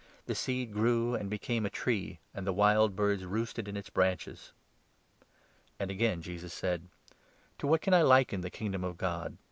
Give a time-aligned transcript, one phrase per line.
[0.25, 4.51] The seed grew and became a tree, and' the wild birds roosted in its branches.'"
[5.79, 6.79] And again Jesus said:.
[6.79, 7.21] 20 Parable
[7.59, 9.37] "To what can I liken the Kingdom of God?